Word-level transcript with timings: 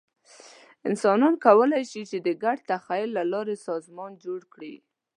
انسانان 0.89 1.33
کولی 1.45 1.83
شي، 1.91 2.01
چې 2.09 2.17
د 2.21 2.27
ګډ 2.43 2.57
تخیل 2.71 3.09
له 3.17 3.23
لارې 3.31 3.55
سازمان 3.67 4.11
جوړ 4.25 4.41
کړي. 4.53 4.75